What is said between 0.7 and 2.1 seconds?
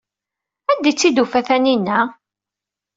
Anda ay tt-id-tufa Taninna?